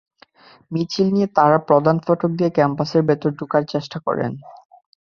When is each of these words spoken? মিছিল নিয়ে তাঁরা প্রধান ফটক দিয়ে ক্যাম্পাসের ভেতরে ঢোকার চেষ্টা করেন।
মিছিল 0.71 1.07
নিয়ে 1.15 1.27
তাঁরা 1.37 1.57
প্রধান 1.69 1.97
ফটক 2.05 2.31
দিয়ে 2.31 2.51
ক্যাম্পাসের 2.57 3.01
ভেতরে 3.09 3.31
ঢোকার 3.39 3.63
চেষ্টা 3.73 3.97
করেন। 4.07 4.31